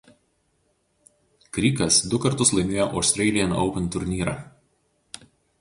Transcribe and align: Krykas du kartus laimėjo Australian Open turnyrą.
Krykas 1.57 1.99
du 2.13 2.21
kartus 2.25 2.53
laimėjo 2.57 2.89
Australian 3.01 3.55
Open 3.67 3.93
turnyrą. 3.97 4.37